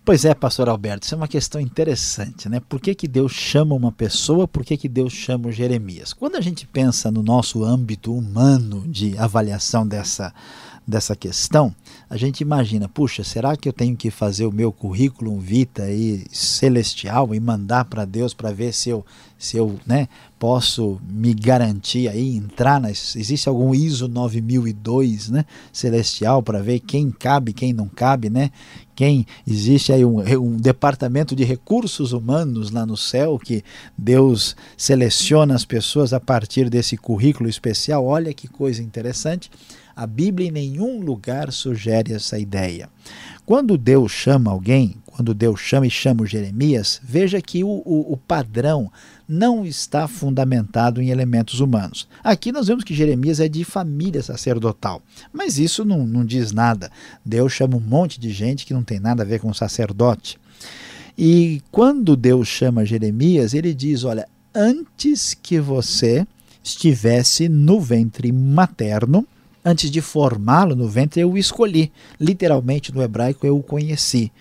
Pois 0.06 0.24
é, 0.24 0.34
pastor 0.34 0.70
Alberto, 0.70 1.04
isso 1.04 1.16
é 1.16 1.18
uma 1.18 1.28
questão 1.28 1.60
interessante, 1.60 2.48
né? 2.48 2.62
Por 2.62 2.80
que, 2.80 2.96
que 2.96 3.10
Deus 3.10 3.34
chama 3.34 3.76
uma 3.76 3.92
pessoa, 3.92 4.48
por 4.48 4.64
que, 4.64 4.78
que 4.78 4.88
Deus 4.88 5.12
chama 5.12 5.52
Jeremias? 5.52 6.14
Quando 6.14 6.38
a 6.38 6.42
gente 6.42 6.66
pensa 6.66 7.12
no 7.12 7.22
nosso 7.22 7.62
âmbito 7.66 8.16
humano 8.16 8.88
de 8.88 9.18
avaliação 9.18 9.86
dessa, 9.86 10.34
dessa 10.88 11.14
questão, 11.14 11.76
a 12.10 12.16
gente 12.16 12.40
imagina, 12.40 12.88
puxa, 12.88 13.22
será 13.22 13.58
que 13.58 13.68
eu 13.68 13.74
tenho 13.74 13.96
que 13.96 14.10
fazer 14.10 14.46
o 14.46 14.52
meu 14.52 14.72
currículo 14.72 15.38
vita 15.40 15.84
aí 15.84 16.24
celestial 16.32 17.36
e 17.36 17.40
mandar 17.40 17.84
para 17.84 18.06
Deus 18.06 18.34
para 18.34 18.50
ver 18.50 18.74
se 18.74 18.90
eu, 18.90 19.06
se 19.38 19.58
eu 19.58 19.78
né, 19.86 20.08
posso 20.40 21.02
me 21.10 21.34
garantir 21.34 22.08
aí, 22.08 22.38
entrar. 22.38 22.82
Existe 22.90 23.50
algum 23.50 23.76
ISO 23.76 24.08
9002 24.08 25.30
né, 25.30 25.46
celestial 25.74 26.42
para 26.42 26.62
ver 26.62 26.80
quem 26.80 27.12
cabe, 27.12 27.52
quem 27.52 27.74
não 27.74 27.90
cabe, 27.90 28.30
né? 28.30 28.52
Quem 28.96 29.28
existe 29.46 29.92
aí 29.92 30.04
um, 30.04 30.20
um 30.42 30.58
departamento 30.58 31.36
de 31.36 31.44
recursos 31.44 32.14
humanos 32.14 32.72
lá 32.72 32.86
no 32.86 32.98
céu 32.98 33.38
que 33.38 33.64
Deus 33.98 34.56
seleciona 34.76 35.54
as 35.54 35.66
pessoas 35.66 36.14
a 36.14 36.20
partir 36.20 36.70
desse 36.70 36.96
currículo 36.96 37.50
especial. 37.50 38.06
Olha 38.06 38.34
que 38.34 38.48
coisa 38.48 38.82
interessante. 38.82 39.52
A 39.98 40.06
Bíblia 40.06 40.50
em 40.50 40.52
nenhum 40.52 41.02
lugar 41.02 41.52
sugere 41.52 42.14
essa 42.14 42.38
ideia. 42.38 42.88
Quando 43.48 43.76
Deus 43.80 44.12
chama 44.12 44.52
alguém, 44.52 44.98
quando 45.08 45.34
Deus 45.34 45.60
chama 45.60 45.88
e 45.88 45.90
chama 45.90 46.22
o 46.22 46.26
Jeremias, 46.28 47.02
veja 47.04 47.42
que 47.42 47.64
o, 47.64 47.82
o, 47.84 48.14
o, 48.14 48.16
padrão 48.16 48.92
não 49.28 49.66
está 49.66 50.08
fundamentado 50.08 51.02
em 51.02 51.10
elementos 51.10 51.62
humanos. 51.62 52.08
Aqui 52.24 52.52
nós 52.52 52.68
vemos 52.68 52.84
que 52.84 52.94
Jeremias 52.94 53.40
é 53.40 53.50
de 53.50 53.64
família 53.64 54.22
sacerdotal, 54.22 55.02
mas 55.34 55.58
isso 55.58 55.84
não, 55.84 56.06
não 56.06 56.24
diz 56.24 56.52
nada. 56.52 56.92
Deus 57.26 57.52
chama 57.52 57.78
um 57.78 57.80
monte 57.80 58.20
de 58.20 58.30
gente 58.30 58.68
que 58.68 58.76
não 58.76 58.84
tem 58.84 59.00
nada 59.00 59.24
a 59.24 59.26
ver 59.26 59.40
com 59.40 59.52
sacerdote. 59.52 60.38
E 61.18 61.60
quando 61.72 62.16
Deus 62.16 62.48
chama 62.48 62.86
Jeremias, 62.86 63.56
ele 63.56 63.74
diz: 63.74 64.04
Olha, 64.04 64.30
antes 64.54 65.34
que 65.34 65.60
você 65.60 66.28
estivesse 66.64 67.50
no 67.50 67.82
ventre 67.82 68.32
materno, 68.32 69.26
Antes 69.70 69.92
de 69.92 70.00
formá-lo 70.00 70.78
no 70.78 70.88
ventre, 70.88 71.20
eu 71.20 71.34
o 71.34 71.38
escolhi. 71.38 71.92
Literalmente, 72.18 72.96
no 72.96 73.04
hebraico, 73.04 73.46
eu 73.46 73.58
o 73.58 73.62
conheci. 73.62 74.32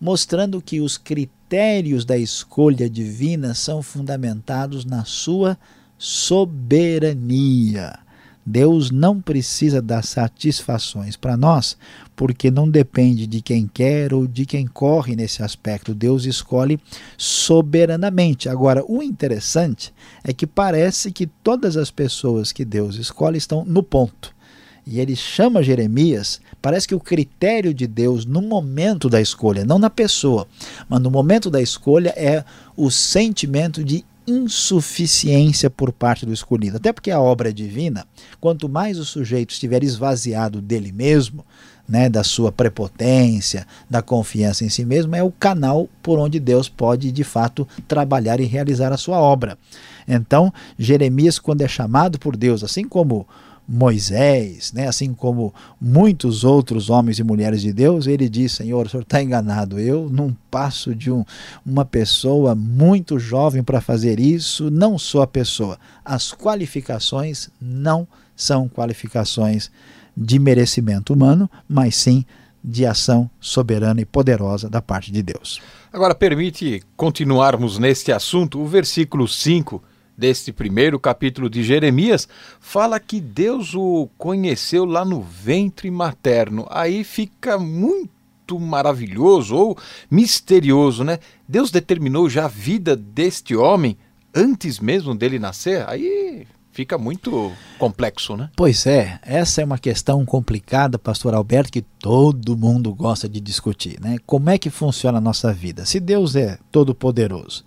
Mostrando 0.00 0.62
que 0.62 0.80
os 0.80 0.96
critérios 0.96 2.02
da 2.02 2.16
escolha 2.16 2.88
divina 2.88 3.52
são 3.52 3.82
fundamentados 3.82 4.86
na 4.86 5.04
sua 5.04 5.58
soberania. 5.98 7.98
Deus 8.46 8.90
não 8.90 9.20
precisa 9.20 9.82
dar 9.82 10.02
satisfações 10.02 11.14
para 11.14 11.36
nós, 11.36 11.76
porque 12.16 12.50
não 12.50 12.66
depende 12.66 13.26
de 13.26 13.42
quem 13.42 13.68
quer 13.68 14.14
ou 14.14 14.26
de 14.26 14.46
quem 14.46 14.66
corre 14.66 15.14
nesse 15.14 15.42
aspecto. 15.42 15.94
Deus 15.94 16.24
escolhe 16.24 16.80
soberanamente. 17.18 18.48
Agora, 18.48 18.82
o 18.88 19.02
interessante 19.02 19.92
é 20.24 20.32
que 20.32 20.46
parece 20.46 21.12
que 21.12 21.26
todas 21.26 21.76
as 21.76 21.90
pessoas 21.90 22.50
que 22.50 22.64
Deus 22.64 22.96
escolhe 22.96 23.36
estão 23.36 23.62
no 23.62 23.82
ponto 23.82 24.39
e 24.86 25.00
ele 25.00 25.14
chama 25.14 25.62
Jeremias, 25.62 26.40
parece 26.60 26.88
que 26.88 26.94
o 26.94 27.00
critério 27.00 27.72
de 27.72 27.86
Deus 27.86 28.24
no 28.24 28.42
momento 28.42 29.08
da 29.08 29.20
escolha, 29.20 29.64
não 29.64 29.78
na 29.78 29.90
pessoa, 29.90 30.46
mas 30.88 31.00
no 31.00 31.10
momento 31.10 31.50
da 31.50 31.60
escolha 31.60 32.12
é 32.16 32.44
o 32.76 32.90
sentimento 32.90 33.84
de 33.84 34.04
insuficiência 34.26 35.68
por 35.68 35.92
parte 35.92 36.24
do 36.24 36.32
escolhido. 36.32 36.76
Até 36.76 36.92
porque 36.92 37.10
a 37.10 37.20
obra 37.20 37.48
é 37.48 37.52
divina, 37.52 38.06
quanto 38.40 38.68
mais 38.68 38.98
o 38.98 39.04
sujeito 39.04 39.50
estiver 39.50 39.82
esvaziado 39.82 40.60
dele 40.60 40.92
mesmo, 40.92 41.44
né, 41.88 42.08
da 42.08 42.22
sua 42.22 42.52
prepotência, 42.52 43.66
da 43.88 44.00
confiança 44.00 44.64
em 44.64 44.68
si 44.68 44.84
mesmo, 44.84 45.16
é 45.16 45.24
o 45.24 45.32
canal 45.32 45.88
por 46.00 46.20
onde 46.20 46.38
Deus 46.38 46.68
pode 46.68 47.10
de 47.10 47.24
fato 47.24 47.66
trabalhar 47.88 48.38
e 48.38 48.44
realizar 48.44 48.92
a 48.92 48.96
sua 48.96 49.18
obra. 49.18 49.58
Então, 50.06 50.52
Jeremias, 50.78 51.40
quando 51.40 51.62
é 51.62 51.68
chamado 51.68 52.18
por 52.18 52.36
Deus, 52.36 52.62
assim 52.62 52.84
como 52.84 53.26
Moisés, 53.72 54.72
né, 54.72 54.88
assim 54.88 55.14
como 55.14 55.54
muitos 55.80 56.42
outros 56.42 56.90
homens 56.90 57.20
e 57.20 57.22
mulheres 57.22 57.62
de 57.62 57.72
Deus, 57.72 58.08
ele 58.08 58.28
diz: 58.28 58.50
Senhor, 58.50 58.84
o 58.84 58.88
senhor 58.88 59.02
está 59.04 59.22
enganado. 59.22 59.78
Eu 59.78 60.10
não 60.10 60.36
passo 60.50 60.92
de 60.92 61.08
um, 61.08 61.24
uma 61.64 61.84
pessoa 61.84 62.52
muito 62.52 63.16
jovem 63.16 63.62
para 63.62 63.80
fazer 63.80 64.18
isso, 64.18 64.72
não 64.72 64.98
sou 64.98 65.22
a 65.22 65.26
pessoa. 65.26 65.78
As 66.04 66.32
qualificações 66.32 67.48
não 67.60 68.08
são 68.34 68.68
qualificações 68.68 69.70
de 70.16 70.40
merecimento 70.40 71.12
humano, 71.12 71.48
mas 71.68 71.94
sim 71.94 72.24
de 72.62 72.84
ação 72.84 73.30
soberana 73.38 74.00
e 74.00 74.04
poderosa 74.04 74.68
da 74.68 74.82
parte 74.82 75.12
de 75.12 75.22
Deus. 75.22 75.60
Agora, 75.92 76.14
permite 76.14 76.82
continuarmos 76.96 77.78
neste 77.78 78.10
assunto. 78.10 78.60
O 78.60 78.66
versículo 78.66 79.28
5 79.28 79.80
deste 80.20 80.52
primeiro 80.52 81.00
capítulo 81.00 81.48
de 81.48 81.62
Jeremias, 81.62 82.28
fala 82.60 83.00
que 83.00 83.18
Deus 83.22 83.74
o 83.74 84.06
conheceu 84.18 84.84
lá 84.84 85.02
no 85.02 85.22
ventre 85.22 85.90
materno. 85.90 86.66
Aí 86.68 87.02
fica 87.02 87.58
muito 87.58 88.60
maravilhoso 88.60 89.56
ou 89.56 89.78
misterioso, 90.10 91.02
né? 91.02 91.18
Deus 91.48 91.70
determinou 91.70 92.28
já 92.28 92.44
a 92.44 92.48
vida 92.48 92.94
deste 92.94 93.56
homem 93.56 93.96
antes 94.34 94.78
mesmo 94.78 95.14
dele 95.14 95.38
nascer? 95.38 95.88
Aí 95.88 96.46
fica 96.70 96.98
muito 96.98 97.50
complexo, 97.78 98.36
né? 98.36 98.50
Pois 98.54 98.86
é, 98.86 99.18
essa 99.22 99.62
é 99.62 99.64
uma 99.64 99.78
questão 99.78 100.24
complicada, 100.26 100.98
pastor 100.98 101.32
Alberto, 101.34 101.72
que 101.72 101.80
todo 101.80 102.58
mundo 102.58 102.94
gosta 102.94 103.26
de 103.26 103.40
discutir, 103.40 103.98
né? 104.00 104.18
Como 104.26 104.50
é 104.50 104.58
que 104.58 104.68
funciona 104.68 105.16
a 105.16 105.20
nossa 105.20 105.50
vida? 105.50 105.86
Se 105.86 105.98
Deus 105.98 106.36
é 106.36 106.58
todo 106.70 106.94
poderoso 106.94 107.64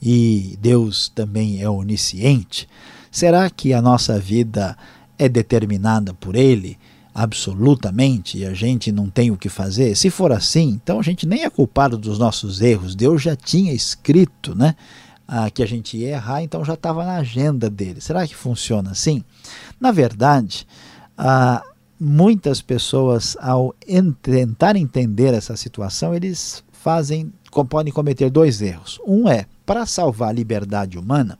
e 0.00 0.58
Deus 0.60 1.08
também 1.08 1.62
é 1.62 1.68
onisciente, 1.68 2.68
será 3.10 3.48
que 3.50 3.72
a 3.72 3.80
nossa 3.80 4.18
vida 4.18 4.76
é 5.18 5.28
determinada 5.28 6.12
por 6.14 6.36
Ele? 6.36 6.78
absolutamente 7.16 8.36
e 8.36 8.44
a 8.44 8.52
gente 8.52 8.92
não 8.92 9.08
tem 9.08 9.30
o 9.30 9.38
que 9.38 9.48
fazer? 9.48 9.96
Se 9.96 10.10
for 10.10 10.30
assim, 10.30 10.68
então 10.68 11.00
a 11.00 11.02
gente 11.02 11.26
nem 11.26 11.44
é 11.44 11.50
culpado 11.50 11.96
dos 11.96 12.18
nossos 12.18 12.60
erros. 12.60 12.94
Deus 12.94 13.22
já 13.22 13.34
tinha 13.34 13.72
escrito, 13.72 14.54
né? 14.54 14.76
Ah, 15.26 15.50
que 15.50 15.62
a 15.62 15.66
gente 15.66 15.96
ia 15.96 16.10
errar, 16.10 16.42
então 16.42 16.62
já 16.62 16.74
estava 16.74 17.06
na 17.06 17.16
agenda 17.16 17.70
dele. 17.70 18.02
Será 18.02 18.26
que 18.26 18.36
funciona 18.36 18.90
assim? 18.90 19.24
Na 19.80 19.90
verdade, 19.90 20.66
ah, 21.16 21.62
muitas 21.98 22.60
pessoas, 22.60 23.34
ao 23.40 23.74
tentar 24.20 24.76
entender 24.76 25.32
essa 25.32 25.56
situação, 25.56 26.14
eles 26.14 26.62
fazem, 26.70 27.32
podem 27.70 27.92
cometer 27.92 28.28
dois 28.28 28.60
erros. 28.60 29.00
Um 29.06 29.26
é, 29.26 29.46
para 29.66 29.84
salvar 29.84 30.30
a 30.30 30.32
liberdade 30.32 30.96
humana, 30.96 31.38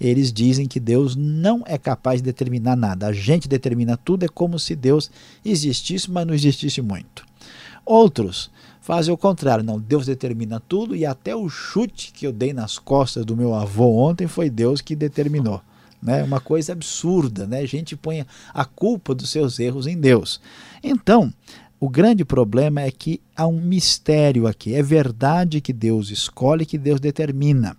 eles 0.00 0.32
dizem 0.32 0.66
que 0.66 0.78
Deus 0.78 1.16
não 1.16 1.62
é 1.66 1.78
capaz 1.78 2.20
de 2.20 2.26
determinar 2.26 2.76
nada. 2.76 3.06
A 3.06 3.12
gente 3.12 3.48
determina 3.48 3.96
tudo, 3.96 4.24
é 4.24 4.28
como 4.28 4.58
se 4.58 4.76
Deus 4.76 5.10
existisse, 5.44 6.10
mas 6.10 6.26
não 6.26 6.34
existisse 6.34 6.82
muito. 6.82 7.24
Outros 7.84 8.50
fazem 8.80 9.12
o 9.12 9.18
contrário, 9.18 9.64
não, 9.64 9.78
Deus 9.78 10.06
determina 10.06 10.60
tudo 10.60 10.94
e 10.94 11.04
até 11.06 11.34
o 11.34 11.48
chute 11.48 12.12
que 12.12 12.26
eu 12.26 12.32
dei 12.32 12.52
nas 12.52 12.78
costas 12.78 13.24
do 13.24 13.36
meu 13.36 13.54
avô 13.54 13.96
ontem 13.96 14.26
foi 14.26 14.48
Deus 14.50 14.80
que 14.80 14.96
determinou. 14.96 15.62
Né? 16.00 16.22
Uma 16.22 16.40
coisa 16.40 16.72
absurda, 16.72 17.46
né? 17.46 17.58
A 17.58 17.66
gente 17.66 17.96
põe 17.96 18.24
a 18.54 18.64
culpa 18.64 19.14
dos 19.14 19.30
seus 19.30 19.58
erros 19.58 19.86
em 19.86 19.98
Deus. 19.98 20.40
Então, 20.82 21.32
o 21.80 21.88
grande 21.88 22.24
problema 22.24 22.80
é 22.80 22.90
que 22.90 23.20
há 23.36 23.46
um 23.46 23.60
mistério 23.60 24.46
aqui. 24.46 24.74
É 24.74 24.82
verdade 24.82 25.60
que 25.60 25.72
Deus 25.72 26.10
escolhe, 26.10 26.66
que 26.66 26.76
Deus 26.76 27.00
determina. 27.00 27.76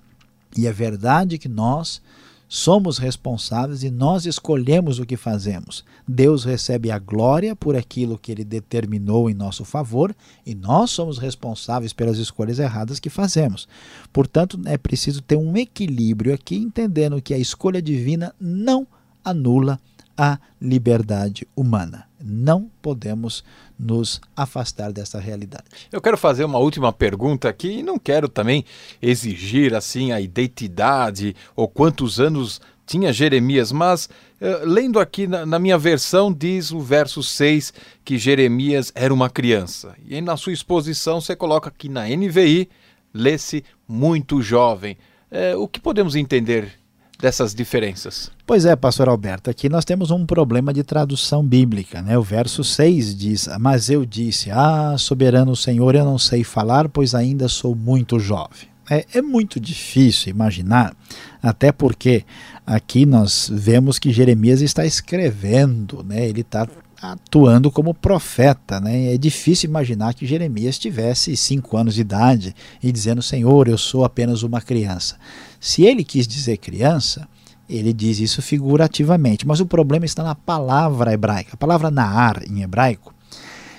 E 0.57 0.67
é 0.67 0.71
verdade 0.71 1.37
que 1.37 1.49
nós 1.49 2.01
somos 2.47 2.97
responsáveis 2.97 3.83
e 3.83 3.91
nós 3.91 4.25
escolhemos 4.25 4.97
o 4.97 5.05
que 5.05 5.15
fazemos. 5.15 5.85
Deus 6.07 6.43
recebe 6.43 6.89
a 6.89 6.97
glória 6.97 7.55
por 7.55 7.75
aquilo 7.75 8.17
que 8.17 8.31
ele 8.31 8.43
determinou 8.43 9.29
em 9.29 9.35
nosso 9.35 9.63
favor 9.63 10.15
e 10.43 10.55
nós 10.55 10.89
somos 10.89 11.19
responsáveis 11.19 11.93
pelas 11.93 12.17
escolhas 12.17 12.57
erradas 12.57 12.99
que 12.99 13.09
fazemos. 13.09 13.67
Portanto, 14.11 14.59
é 14.65 14.77
preciso 14.77 15.21
ter 15.21 15.35
um 15.35 15.55
equilíbrio 15.55 16.33
aqui, 16.33 16.55
entendendo 16.55 17.21
que 17.21 17.35
a 17.35 17.37
escolha 17.37 17.81
divina 17.81 18.33
não 18.39 18.87
anula 19.23 19.79
a 20.19 20.37
liberdade 20.61 21.47
humana. 21.55 22.05
Não 22.21 22.69
podemos 22.81 23.41
nos 23.79 24.19
afastar 24.35 24.91
dessa 24.91 25.17
realidade. 25.17 25.63
Eu 25.89 26.01
quero 26.01 26.17
fazer 26.17 26.43
uma 26.43 26.59
última 26.59 26.91
pergunta 26.91 27.47
aqui 27.47 27.79
e 27.79 27.83
não 27.83 27.97
quero 27.97 28.27
também 28.27 28.65
exigir 29.01 29.73
assim 29.73 30.11
a 30.11 30.19
identidade 30.19 31.33
ou 31.55 31.69
quantos 31.69 32.19
anos 32.19 32.59
tinha 32.85 33.13
Jeremias, 33.13 33.71
mas 33.71 34.09
uh, 34.41 34.65
lendo 34.65 34.99
aqui 34.99 35.25
na, 35.25 35.45
na, 35.45 35.57
minha 35.57 35.77
versão 35.77 36.33
diz 36.33 36.71
o 36.71 36.81
verso 36.81 37.23
6 37.23 37.71
que 38.03 38.17
Jeremias 38.17 38.91
era 38.93 39.13
uma 39.13 39.29
criança. 39.29 39.95
E 40.05 40.19
na 40.19 40.35
sua 40.35 40.51
exposição 40.51 41.21
você 41.21 41.33
coloca 41.33 41.71
que 41.71 41.87
na 41.87 42.09
NVI 42.09 42.67
lê-se 43.13 43.63
muito 43.87 44.41
jovem. 44.41 44.97
Uh, 45.31 45.61
o 45.61 45.67
que 45.67 45.79
podemos 45.79 46.13
entender 46.13 46.78
dessas 47.21 47.53
diferenças? 47.53 48.31
Pois 48.45 48.65
é, 48.65 48.75
pastor 48.75 49.09
Alberto, 49.09 49.49
aqui 49.49 49.69
nós 49.69 49.85
temos 49.85 50.09
um 50.09 50.25
problema 50.25 50.73
de 50.73 50.83
tradução 50.83 51.45
bíblica. 51.45 52.01
Né? 52.01 52.17
O 52.17 52.23
verso 52.23 52.63
6 52.63 53.15
diz: 53.15 53.49
Mas 53.59 53.89
eu 53.89 54.05
disse, 54.05 54.49
Ah, 54.51 54.95
soberano 54.97 55.55
Senhor, 55.55 55.95
eu 55.95 56.05
não 56.05 56.17
sei 56.17 56.43
falar, 56.43 56.87
pois 56.89 57.13
ainda 57.13 57.47
sou 57.47 57.75
muito 57.75 58.19
jovem. 58.19 58.69
É, 58.89 59.05
é 59.13 59.21
muito 59.21 59.59
difícil 59.59 60.31
imaginar, 60.31 60.95
até 61.43 61.71
porque 61.71 62.25
aqui 62.65 63.05
nós 63.05 63.47
vemos 63.53 63.99
que 63.99 64.11
Jeremias 64.11 64.61
está 64.61 64.83
escrevendo, 64.83 66.03
né? 66.03 66.27
ele 66.27 66.41
está 66.41 66.67
atuando 66.99 67.71
como 67.71 67.93
profeta. 67.93 68.79
Né? 68.79 69.13
É 69.13 69.17
difícil 69.17 69.69
imaginar 69.69 70.13
que 70.13 70.25
Jeremias 70.25 70.79
tivesse 70.79 71.37
cinco 71.37 71.77
anos 71.77 71.95
de 71.95 72.01
idade 72.01 72.55
e 72.81 72.91
dizendo: 72.91 73.21
Senhor, 73.21 73.67
eu 73.67 73.77
sou 73.77 74.03
apenas 74.03 74.41
uma 74.41 74.59
criança. 74.59 75.17
Se 75.59 75.83
ele 75.83 76.03
quis 76.03 76.27
dizer 76.27 76.57
criança, 76.57 77.27
ele 77.69 77.93
diz 77.93 78.19
isso 78.19 78.41
figurativamente, 78.41 79.45
mas 79.45 79.59
o 79.59 79.65
problema 79.65 80.05
está 80.05 80.23
na 80.23 80.33
palavra 80.33 81.13
hebraica. 81.13 81.51
A 81.53 81.57
palavra 81.57 81.91
naar 81.91 82.43
em 82.49 82.61
hebraico 82.61 83.13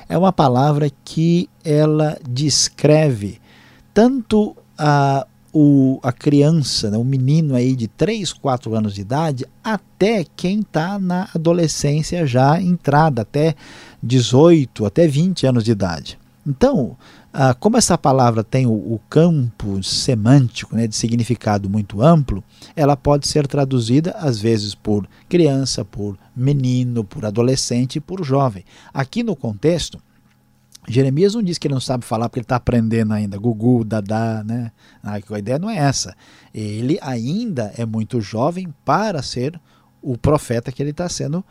é 0.09 0.17
uma 0.17 0.33
palavra 0.33 0.91
que 1.05 1.49
ela 1.65 2.19
descreve 2.29 3.41
tanto 3.95 4.57
a, 4.79 5.27
o, 5.53 5.99
a 6.03 6.13
criança, 6.13 6.91
né, 6.91 6.97
o 6.97 7.05
menino 7.05 7.55
aí 7.55 7.75
de 7.75 7.89
3, 7.89 8.33
4 8.33 8.75
anos 8.75 8.95
de 8.95 9.01
idade, 9.01 9.47
até 9.63 10.25
quem 10.37 10.61
está 10.61 10.99
na 10.99 11.29
adolescência 11.35 12.27
já 12.27 12.61
entrada, 12.61 13.23
até 13.23 13.55
18, 14.03 14.87
até 14.87 15.07
20 15.07 15.47
anos 15.47 15.65
de 15.65 15.73
idade. 15.73 16.19
Então, 16.47 16.97
ah, 17.33 17.55
como 17.55 17.77
essa 17.77 17.99
palavra 17.99 18.43
tem 18.43 18.67
o, 18.67 18.73
o 18.73 19.01
campo 19.09 19.83
semântico 19.83 20.75
né, 20.75 20.87
de 20.87 20.97
significado 20.97 21.69
muito 21.69 22.03
amplo, 22.03 22.43
ela 22.75 22.97
pode 22.97 23.29
ser 23.29 23.47
traduzida 23.47 24.13
às 24.13 24.39
vezes 24.39 24.75
por 24.75 25.07
criança, 25.29 25.85
por 25.85 26.19
menino, 26.35 27.05
por 27.05 27.25
adolescente 27.25 28.01
por 28.01 28.25
jovem. 28.25 28.65
Aqui 28.93 29.23
no 29.23 29.37
contexto, 29.37 30.01
Jeremias 30.89 31.35
não 31.35 31.43
diz 31.43 31.59
que 31.59 31.67
ele 31.67 31.75
não 31.75 31.81
sabe 31.81 32.05
falar 32.05 32.29
porque 32.29 32.41
ele 32.41 32.45
está 32.45 32.57
aprendendo 32.57 33.13
ainda, 33.13 33.39
Gugu, 33.39 33.85
Dadá, 33.85 34.43
né? 34.45 34.73
Ah, 35.03 35.19
a 35.31 35.39
ideia 35.39 35.59
não 35.59 35.71
é 35.71 35.77
essa. 35.77 36.17
Ele 36.55 36.99
ainda 37.03 37.73
é 37.77 37.85
muito 37.85 38.21
jovem 38.21 38.73
para 38.85 39.23
ser 39.23 39.61
o 40.03 40.17
profeta 40.17 40.73
que 40.73 40.83
ele 40.83 40.91
está 40.91 41.09
sendo 41.09 41.45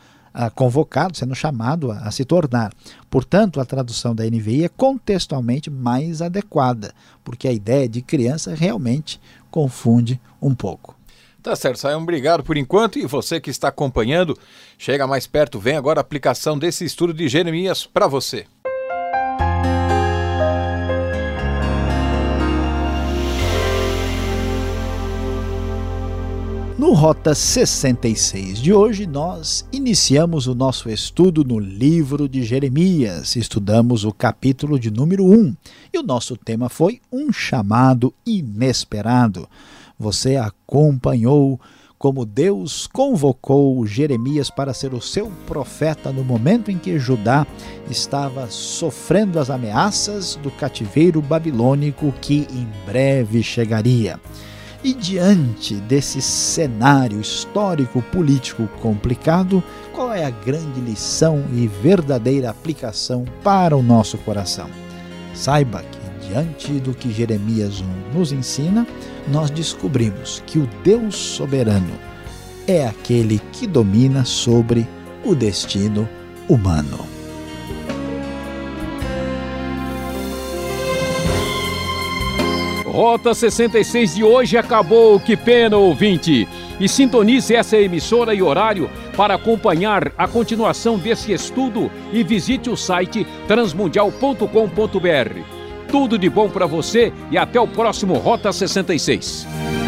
convocado, 0.47 1.17
sendo 1.17 1.33
chamado 1.33 1.91
a, 1.91 2.01
a, 2.01 2.11
se 2.11 2.23
tornar. 2.23 2.71
Portanto, 3.09 3.59
a 3.59 3.65
tradução 3.65 4.13
da 4.13 4.23
NVI 4.23 4.65
é 4.65 4.69
contextualmente 4.69 5.71
mais 5.71 6.21
adequada, 6.21 6.93
porque 7.23 7.47
a 7.47 7.51
ideia 7.51 7.89
de 7.89 8.03
criança 8.03 8.53
realmente 8.53 9.19
confunde 9.49 10.21
um 10.39 10.53
pouco. 10.53 10.95
Tá 11.41 11.55
certo, 11.55 11.79
Sayão, 11.79 12.03
obrigado 12.03 12.43
por 12.43 12.57
enquanto. 12.57 12.99
E 12.99 13.05
você 13.05 13.39
que 13.39 13.49
está 13.49 13.69
acompanhando, 13.69 14.37
chega 14.77 15.07
mais 15.07 15.25
perto, 15.25 15.59
vem 15.59 15.75
agora 15.75 15.99
a 15.99 16.01
aplicação 16.01 16.59
desse 16.59 16.85
estudo 16.85 17.13
de 17.13 17.27
Jeremias 17.27 17.85
para 17.85 18.07
você. 18.07 18.45
No 26.89 26.95
Rota 26.95 27.35
66 27.35 28.59
de 28.59 28.73
hoje, 28.73 29.05
nós 29.05 29.63
iniciamos 29.71 30.47
o 30.47 30.55
nosso 30.55 30.89
estudo 30.89 31.43
no 31.43 31.59
livro 31.59 32.27
de 32.27 32.43
Jeremias. 32.43 33.35
Estudamos 33.35 34.05
o 34.05 34.11
capítulo 34.11 34.79
de 34.79 34.89
número 34.89 35.23
1 35.23 35.55
e 35.93 35.99
o 35.99 36.01
nosso 36.01 36.35
tema 36.35 36.67
foi 36.67 36.99
Um 37.11 37.31
Chamado 37.31 38.11
Inesperado. 38.25 39.47
Você 39.99 40.35
acompanhou 40.35 41.61
como 41.95 42.25
Deus 42.25 42.87
convocou 42.87 43.85
Jeremias 43.85 44.49
para 44.49 44.73
ser 44.73 44.91
o 44.95 44.99
seu 44.99 45.31
profeta 45.45 46.11
no 46.11 46.23
momento 46.23 46.71
em 46.71 46.79
que 46.79 46.97
Judá 46.97 47.45
estava 47.87 48.49
sofrendo 48.49 49.39
as 49.39 49.51
ameaças 49.51 50.39
do 50.41 50.49
cativeiro 50.49 51.21
babilônico 51.21 52.11
que 52.19 52.47
em 52.49 52.67
breve 52.83 53.43
chegaria. 53.43 54.19
E 54.81 54.93
diante 54.93 55.75
desse 55.75 56.21
cenário 56.21 57.19
histórico-político 57.19 58.65
complicado, 58.81 59.61
qual 59.93 60.13
é 60.13 60.23
a 60.23 60.29
grande 60.29 60.79
lição 60.79 61.43
e 61.53 61.67
verdadeira 61.67 62.49
aplicação 62.49 63.25
para 63.43 63.75
o 63.75 63.83
nosso 63.83 64.17
coração? 64.19 64.69
Saiba 65.33 65.83
que, 65.83 66.27
diante 66.27 66.79
do 66.79 66.93
que 66.93 67.11
Jeremias 67.11 67.81
1 67.81 68.17
nos 68.17 68.31
ensina, 68.31 68.87
nós 69.27 69.49
descobrimos 69.49 70.41
que 70.45 70.57
o 70.57 70.69
Deus 70.81 71.15
soberano 71.15 71.99
é 72.65 72.87
aquele 72.87 73.41
que 73.51 73.67
domina 73.67 74.23
sobre 74.23 74.87
o 75.25 75.35
destino 75.35 76.07
humano. 76.47 77.08
Rota 82.89 83.35
66 83.35 84.15
de 84.15 84.23
hoje 84.23 84.57
acabou, 84.57 85.19
que 85.19 85.37
pena, 85.37 85.77
ouvinte! 85.77 86.47
E 86.79 86.89
sintonize 86.89 87.53
essa 87.53 87.77
emissora 87.77 88.33
e 88.33 88.41
horário 88.41 88.89
para 89.15 89.35
acompanhar 89.35 90.11
a 90.17 90.27
continuação 90.27 90.97
desse 90.97 91.31
estudo 91.31 91.91
e 92.11 92.23
visite 92.23 92.67
o 92.69 92.75
site 92.75 93.27
transmundial.com.br. 93.47 95.39
Tudo 95.91 96.17
de 96.17 96.29
bom 96.29 96.49
para 96.49 96.65
você 96.65 97.13
e 97.29 97.37
até 97.37 97.59
o 97.59 97.67
próximo 97.67 98.15
Rota 98.15 98.51
66. 98.51 99.78